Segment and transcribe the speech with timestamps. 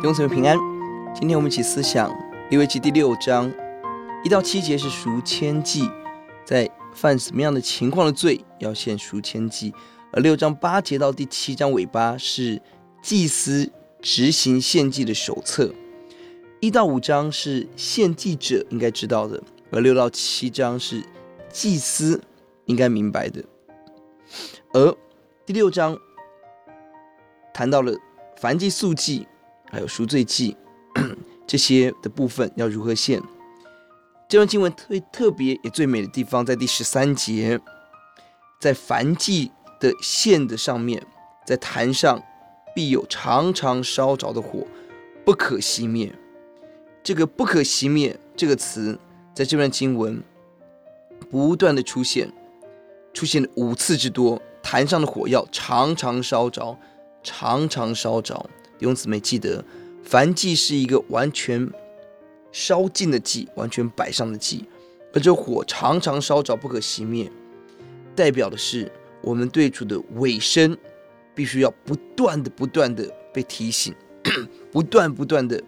[0.00, 0.56] 弟兄姊妹平安。
[1.12, 2.08] 今天我们一起思想
[2.50, 3.52] 利未记第六章
[4.22, 5.90] 一到七节是赎愆祭，
[6.44, 9.72] 在犯什么样的情况的罪要献赎愆祭；
[10.12, 12.62] 而六章八节到第七章尾巴是
[13.02, 15.74] 祭司执行献祭的手册。
[16.60, 21.04] 一到五章是献祭者应该知道的，而六到七章是
[21.50, 22.22] 祭司
[22.66, 23.44] 应该明白的。
[24.72, 24.96] 而
[25.44, 25.98] 第六章
[27.52, 27.92] 谈到了
[28.40, 29.26] 燔祭、素祭。
[29.70, 30.56] 还有赎罪祭
[31.46, 33.22] 这些的部分要如何献？
[34.28, 37.58] 这段经文特特别也最美的地方在第十三节，
[38.60, 39.50] 在燔祭
[39.80, 41.06] 的献的上面，
[41.46, 42.22] 在坛上
[42.74, 44.66] 必有常常烧着的火，
[45.24, 46.14] 不可熄灭。
[47.02, 48.98] 这个“不可熄灭”这个词
[49.32, 50.22] 在这段经文
[51.30, 52.30] 不断的出现，
[53.14, 54.42] 出现了五次之多。
[54.62, 56.76] 坛上的火要常常烧着，
[57.22, 58.50] 常常烧着。
[58.78, 59.64] 弟兄姊妹记得，
[60.08, 61.68] 燔祭是一个完全
[62.52, 64.64] 烧尽的祭，完全摆上的祭，
[65.12, 67.30] 而这火常常烧着，不可熄灭，
[68.14, 68.90] 代表的是
[69.20, 70.78] 我们对主的委身
[71.34, 73.92] 必须要不断的、不断的被提醒，
[74.70, 75.60] 不断不断的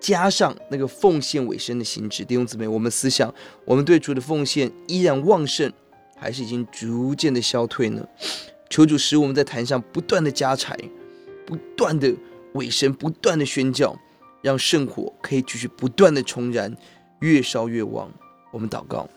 [0.00, 2.24] 加上那个奉献委身的心志。
[2.24, 3.32] 弟兄姊妹，我们思想，
[3.64, 5.72] 我们对主的奉献依然旺盛，
[6.16, 8.04] 还是已经逐渐的消退呢？
[8.68, 10.76] 求主使我们在坛上不断的加柴。
[11.46, 12.14] 不断的
[12.54, 13.96] 委身，不断的宣教，
[14.42, 16.76] 让圣火可以继续不断的重燃，
[17.20, 18.12] 越烧越旺。
[18.50, 19.08] 我们祷告，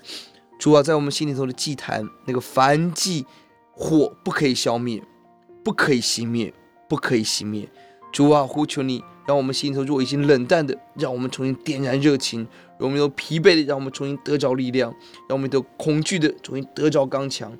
[0.59, 3.25] 主啊，在我们心里头的祭坛，那个燔祭
[3.71, 5.03] 火不可以消灭，
[5.63, 6.53] 不可以熄灭，
[6.87, 7.67] 不可以熄灭。
[8.13, 12.45] 主啊，呼求你，让我们心里头若已经冷淡的，让我们重新点燃热情；
[12.79, 14.89] 让我们都疲惫的，让我们重新得着力量；
[15.27, 17.51] 让我们都恐惧的，重新得着刚强。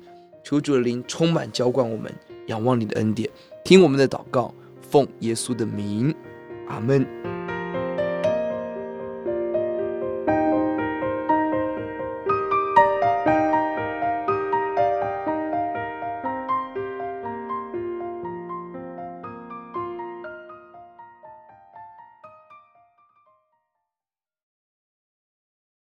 [0.42, 2.10] 求主的灵充满浇灌我们，
[2.46, 3.28] 仰望你的恩典。
[3.66, 6.14] 听我们的祷告，奉耶稣的名，
[6.68, 7.25] 阿门。